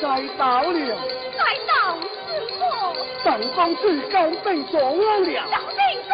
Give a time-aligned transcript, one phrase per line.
[0.00, 0.06] 再
[0.38, 0.78] 到了，
[1.36, 2.08] 再到是
[2.58, 2.62] 何？
[3.22, 6.10] 本公子高被状王了，高登状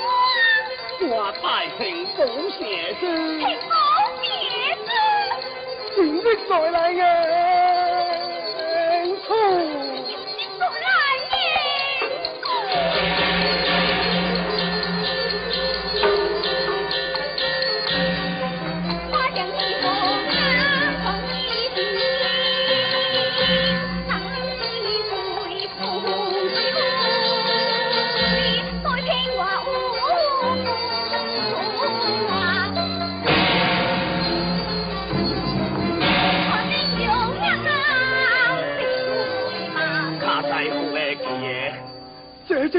[0.00, 2.18] 王，我太平保
[2.58, 3.02] 写字，
[3.38, 3.74] 平保
[4.20, 4.26] 写
[4.84, 4.90] 字，
[5.94, 7.47] 今日再来呀。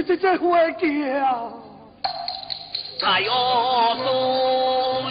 [0.09, 1.53] 这这这会记啊！
[2.99, 5.07] 太恶毒！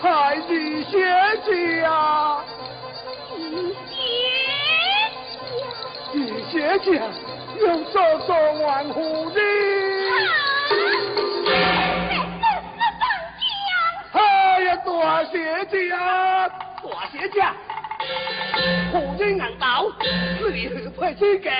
[0.00, 0.92] 太你姐
[1.44, 2.44] 姐啊！
[6.12, 7.02] 你姐姐
[7.60, 9.40] 又做做玩虎的。
[14.12, 16.54] 哎呀，大姐姐啊，大
[17.10, 17.42] 姐姐！
[18.92, 19.79] 虎人难道
[21.00, 21.50] 是你何配之格？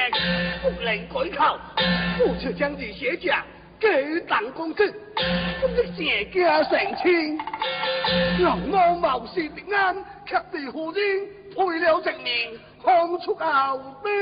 [0.63, 1.59] 不能改口，
[2.19, 3.43] 不出将你写家
[3.79, 4.95] 给当公子，
[5.61, 7.39] 不知谢家成亲。
[8.41, 11.03] 龙猫谋事平安，却被虎人
[11.55, 12.51] 配了正面，
[12.85, 14.15] 看出后边。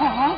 [0.00, 0.36] 啊！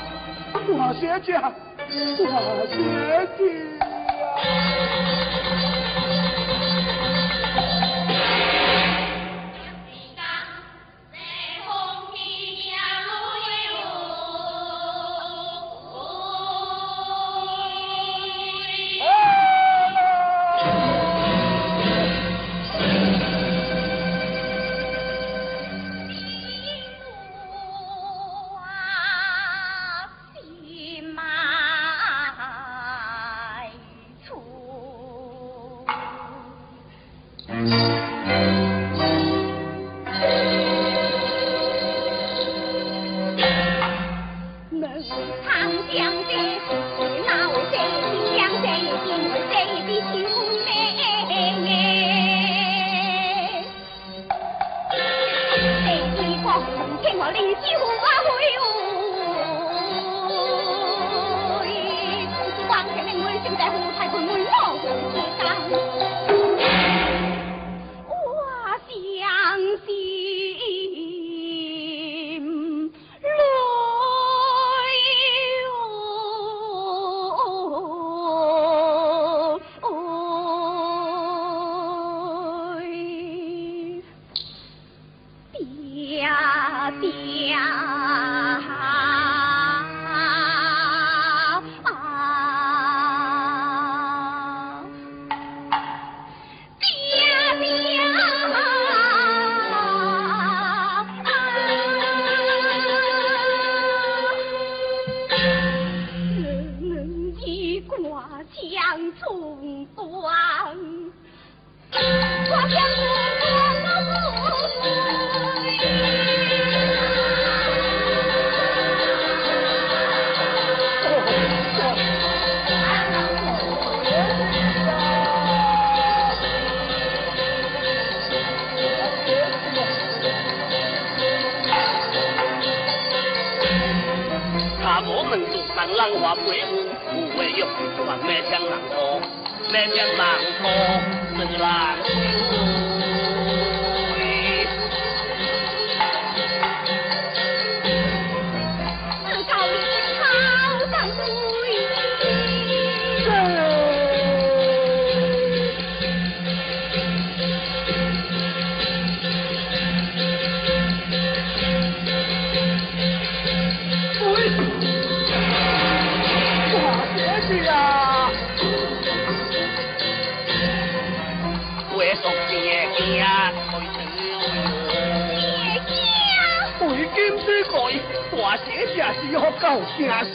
[178.94, 180.32] 也是好到名声，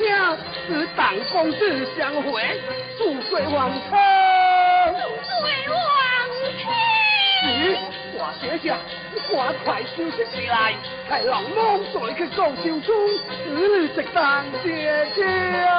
[0.67, 1.01] 与董
[1.31, 2.59] 公子相会，
[2.97, 3.89] 富贵万千。
[4.93, 4.99] 富
[5.41, 5.79] 贵万
[6.57, 6.61] 千。
[7.45, 7.47] 咦，
[8.15, 8.75] 我姐姐，
[9.13, 9.33] 你赶
[9.63, 10.73] 快休息起来，
[11.07, 12.89] 太老翁去的江绍宗，
[13.49, 15.23] 女婿当姐姐
[15.65, 15.75] 啊。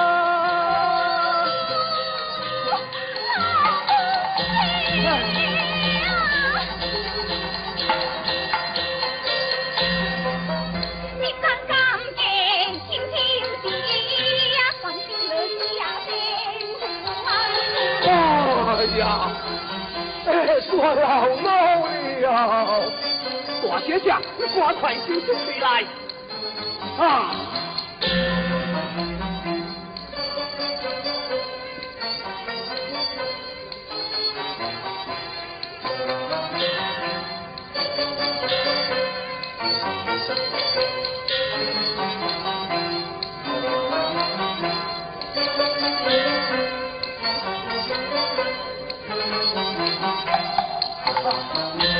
[19.01, 19.31] 哎呀。
[20.27, 22.69] 哎呀说老闹的呀。
[23.63, 25.85] 我学下你快快醒醒起来。
[26.99, 27.51] 啊。
[51.05, 52.00] 아빠.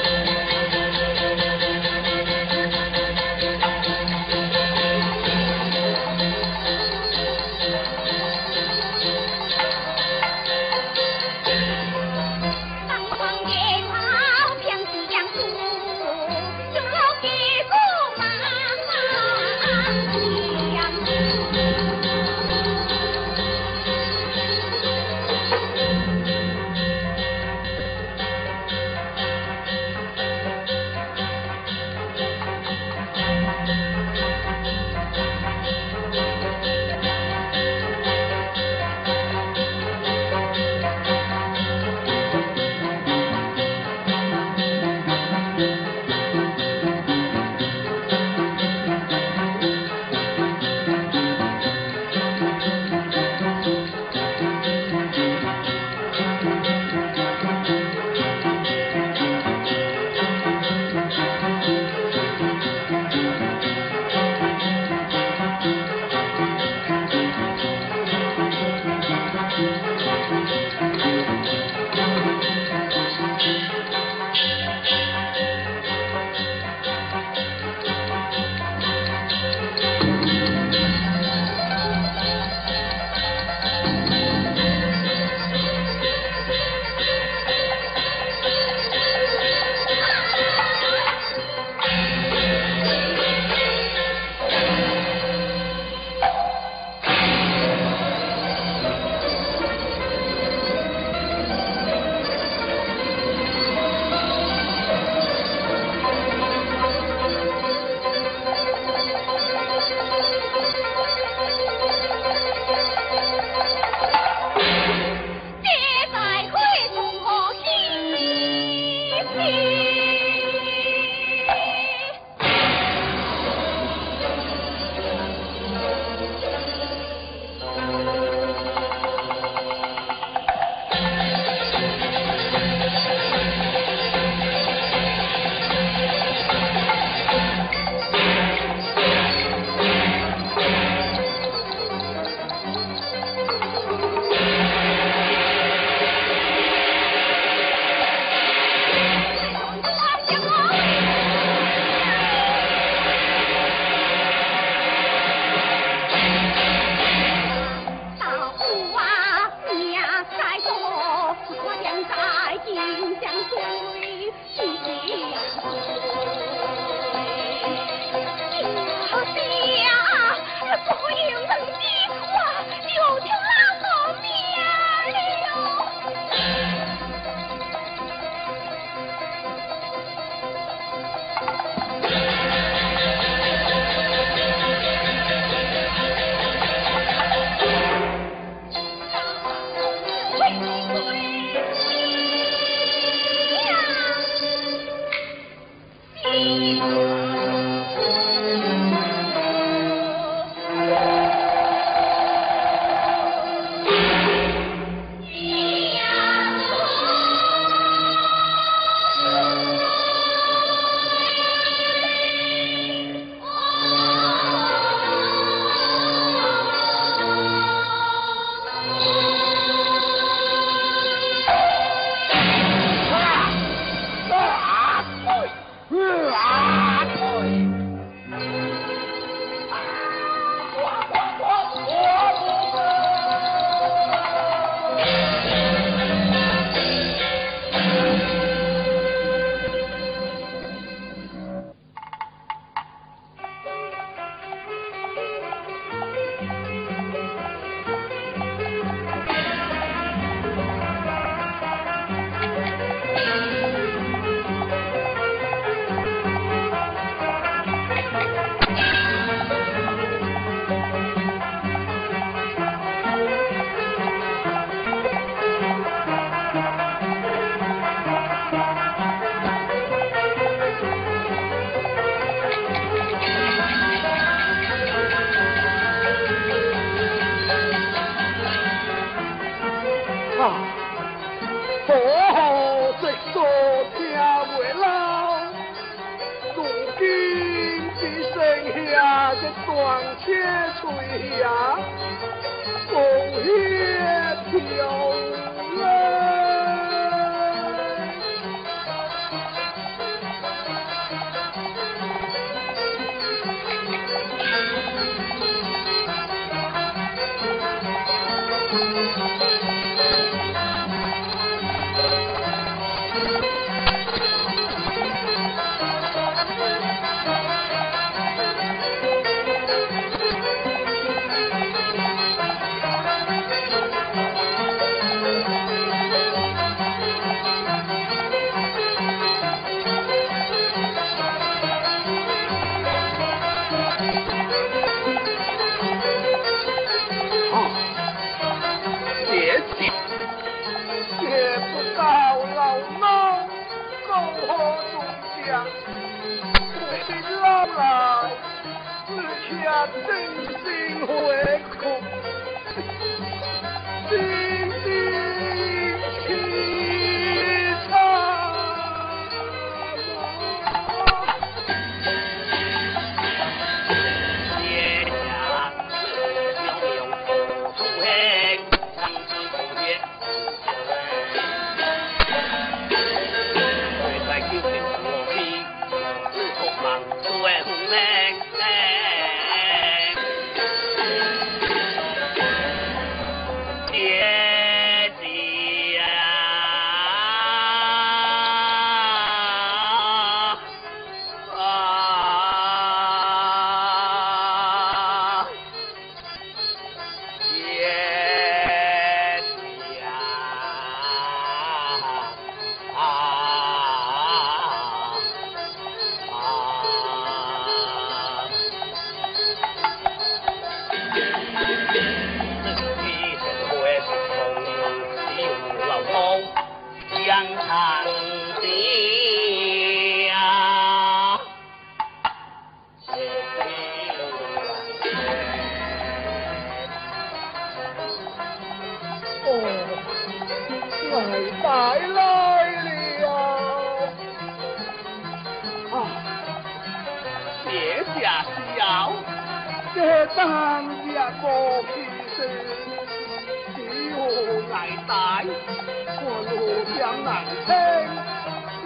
[349.81, 350.30] I've seen.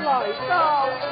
[0.04, 0.08] 来
[0.48, 1.06] 到此处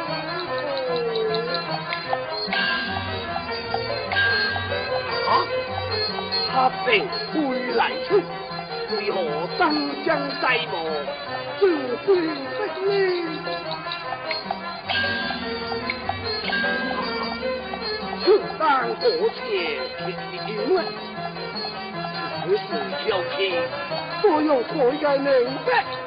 [5.29, 5.31] 啊
[6.51, 6.53] 他
[6.87, 7.37] 并会
[7.75, 8.11] 来出
[8.97, 9.17] 为何
[9.59, 9.63] 当
[10.05, 10.73] 将西部
[11.59, 11.63] 自
[12.07, 12.09] 归
[12.57, 12.81] 不知
[18.25, 18.27] 此
[18.59, 19.05] 番过
[19.35, 19.41] 去
[19.99, 20.05] 平
[20.47, 20.85] 平稳
[22.45, 22.61] 事事
[23.07, 23.39] 有情
[24.43, 25.31] 有我应明
[25.67, 26.02] 白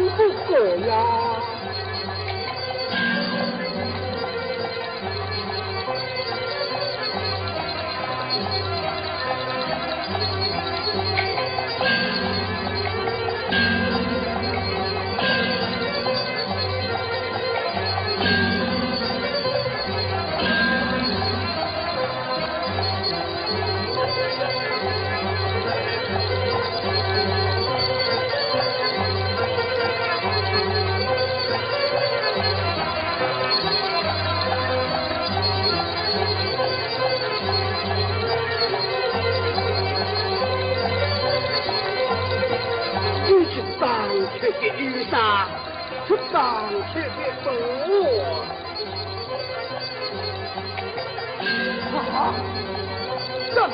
[0.00, 1.57] 难不舍呀。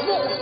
[0.07, 0.34] Lord.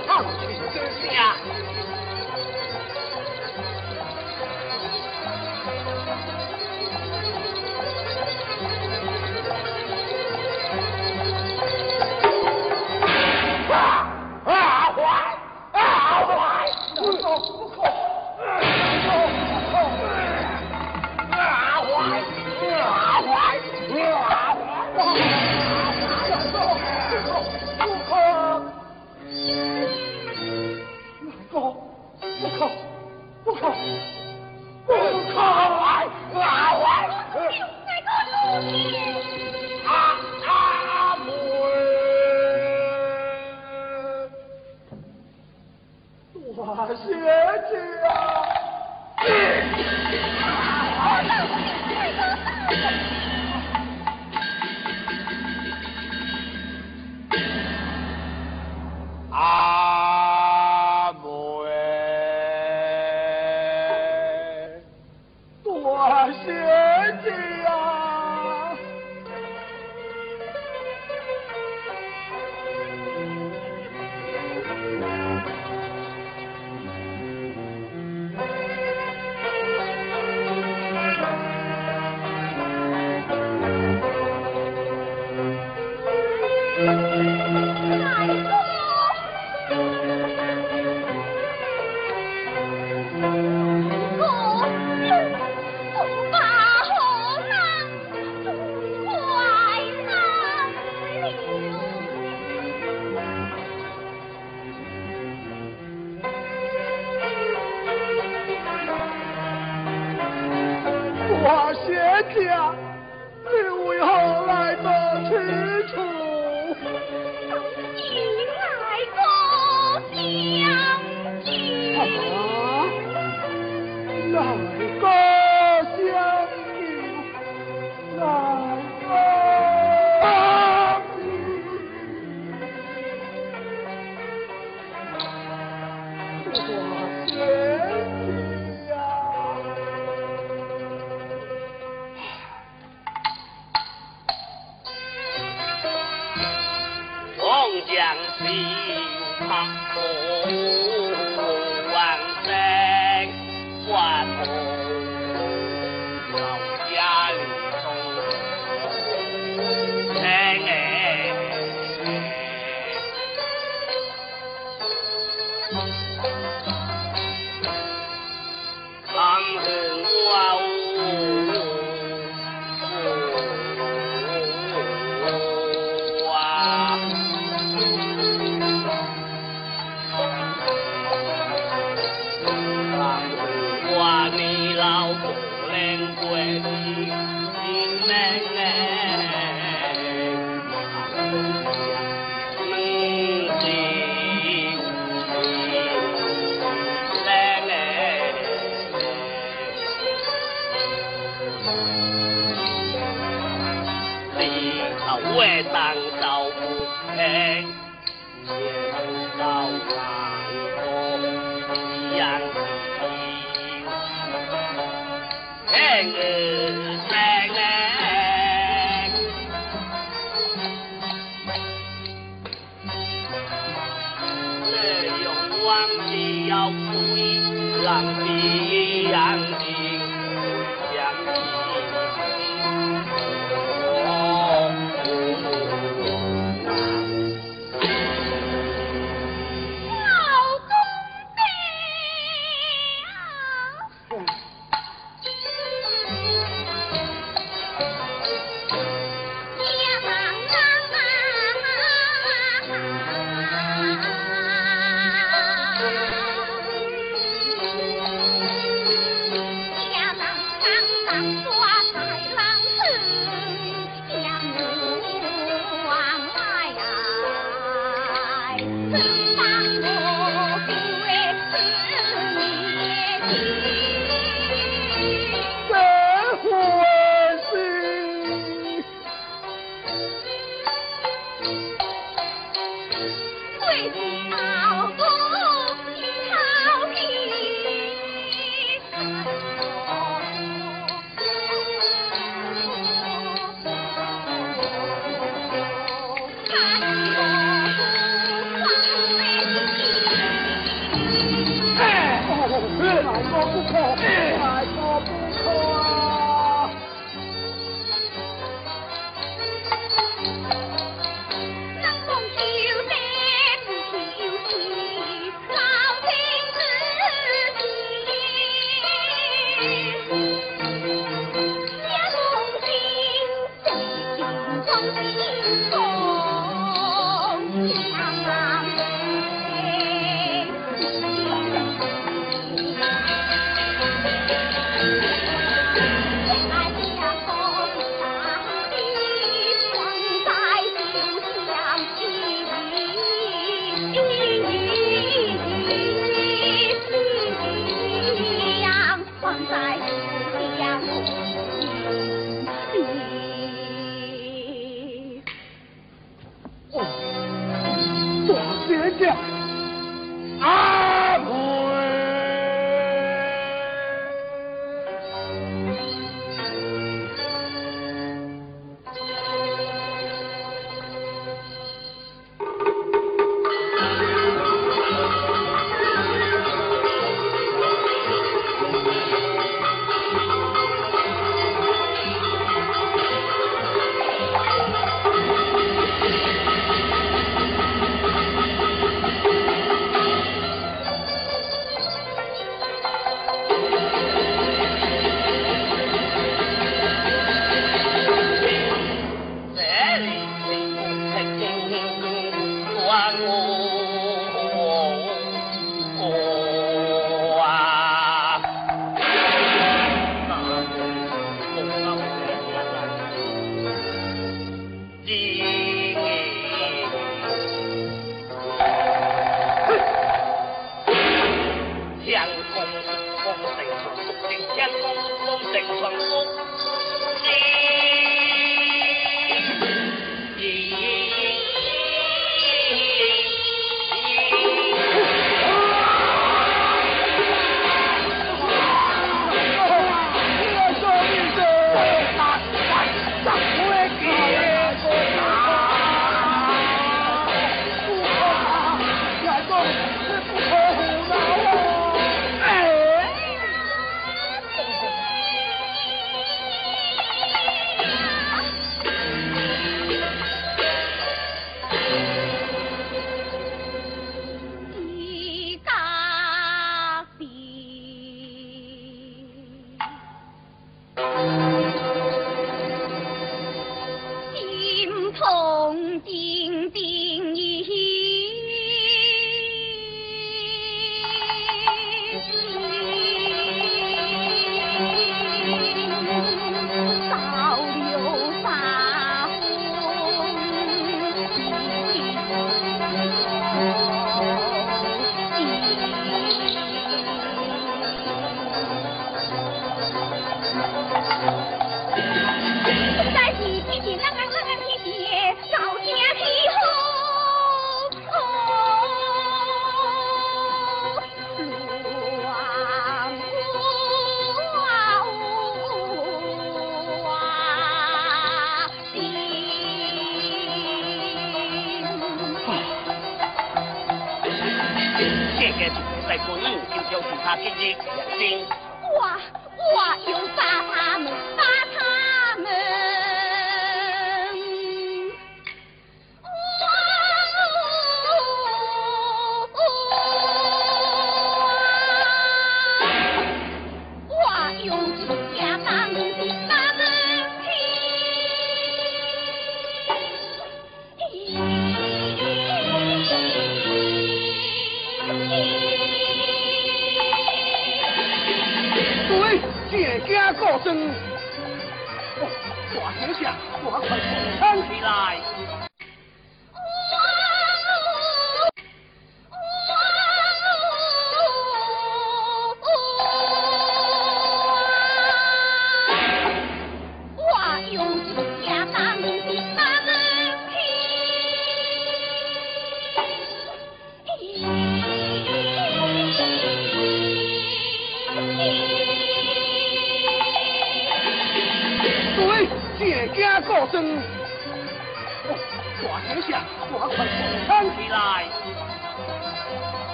[215.73, 216.13] Hey,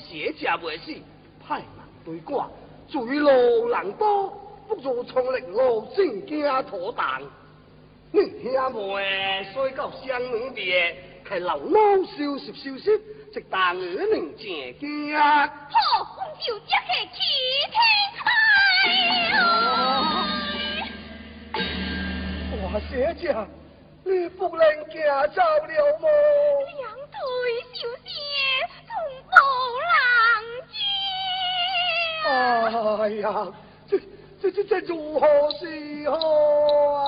[0.00, 0.94] 邪家未死，
[1.46, 1.66] 派人
[2.04, 2.48] 对挂，
[2.88, 4.28] 罪路人多，
[4.68, 7.22] 不如从力路正家妥当。
[8.12, 11.78] 你兄妹睡到相门边，开老猫
[12.16, 12.90] 休息休息，
[13.32, 14.46] 直打二人正
[14.78, 15.46] 家。
[15.46, 15.76] 好，
[16.16, 17.18] 我就这去去
[17.72, 17.76] 听。
[18.24, 18.28] 哎
[19.30, 19.36] 呦！
[22.72, 23.46] 大邪家，
[24.04, 24.60] 你不能
[24.90, 24.94] 行
[25.34, 26.04] 走了么？
[26.78, 27.18] 两腿
[27.72, 27.88] 休
[30.70, 30.74] 息，
[32.24, 33.46] 从不哎呀，
[33.88, 33.98] 这
[34.40, 35.26] 这这这如何
[35.60, 36.16] 是好
[36.94, 36.98] 啊？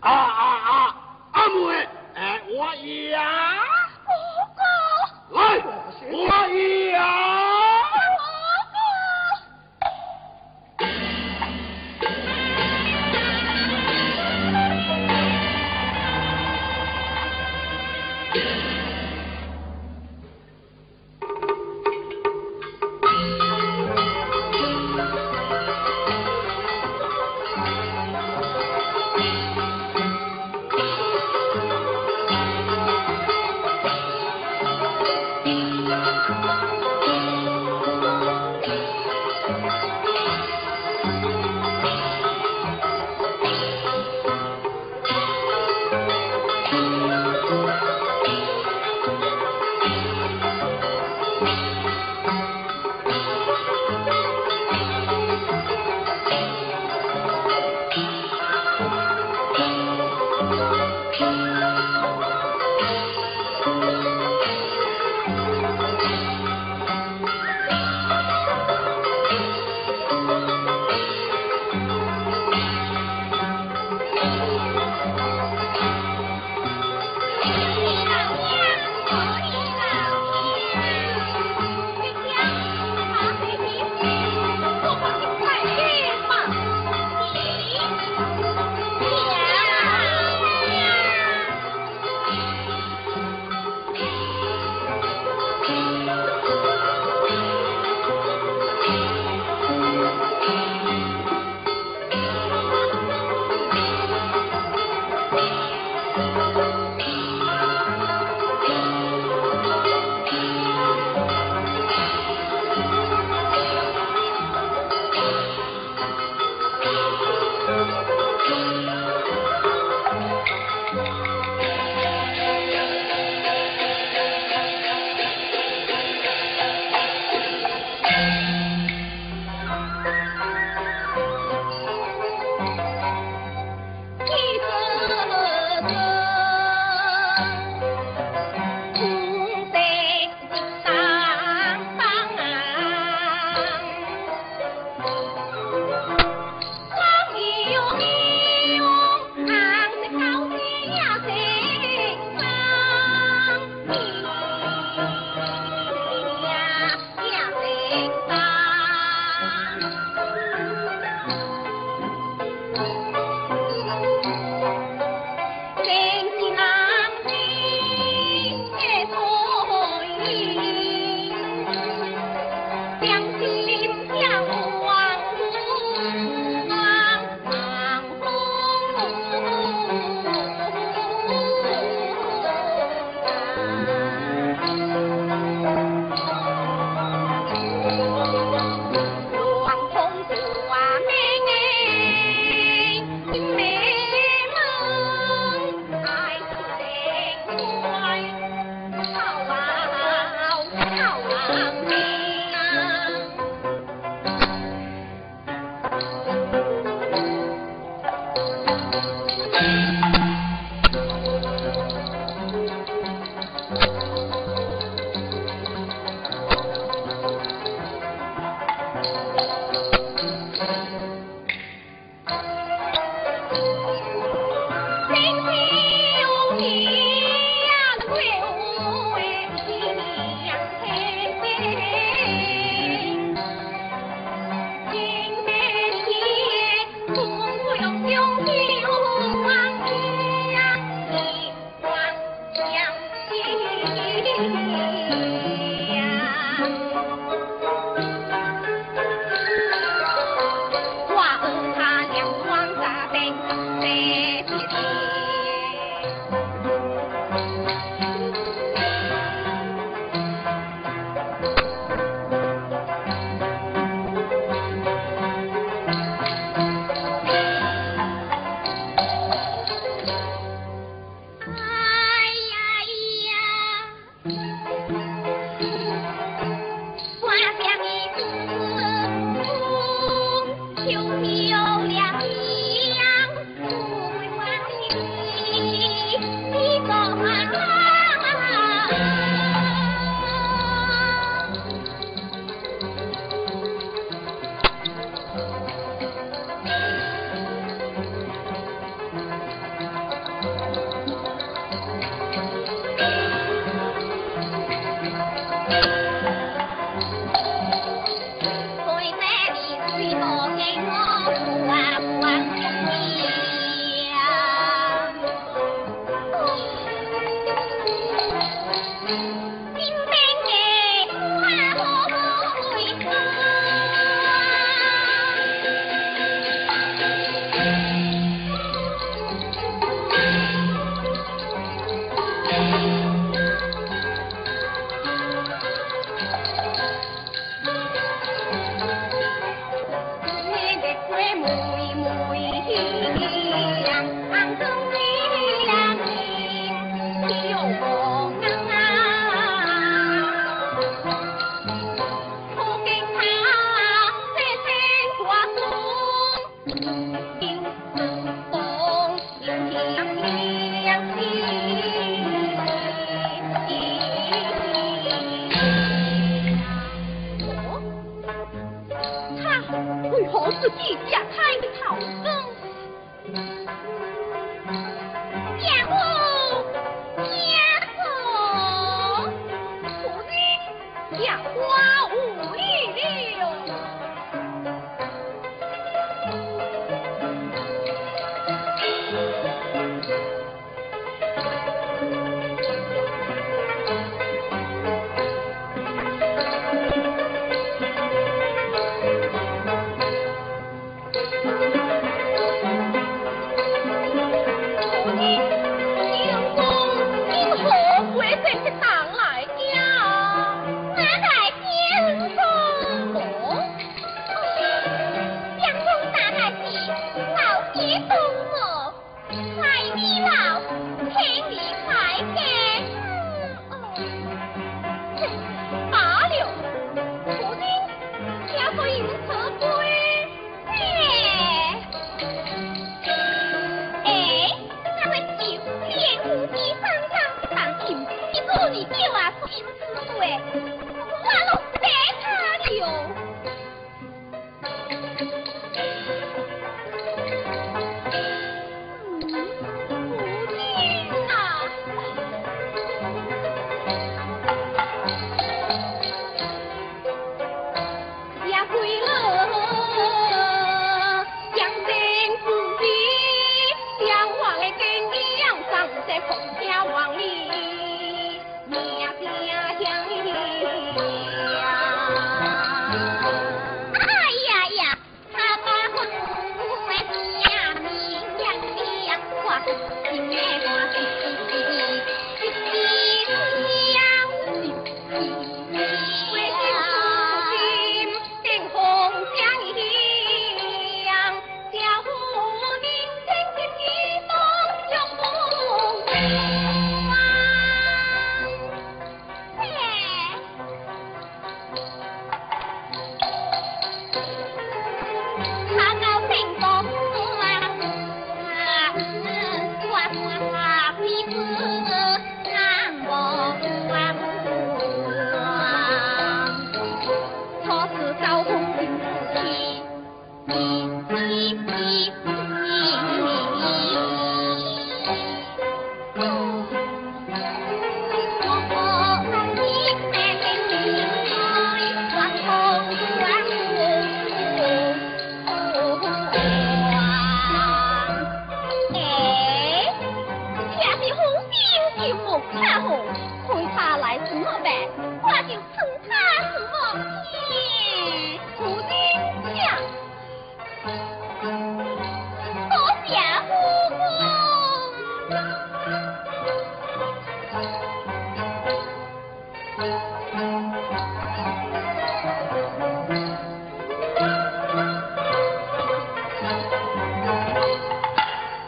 [0.00, 0.96] 啊啊啊！
[1.32, 3.18] 阿妹，哎，我呀，
[4.06, 4.12] 哥
[4.56, 5.40] 哥，来，
[6.10, 6.14] 我
[6.90, 7.53] 呀。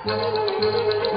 [0.07, 1.16] Música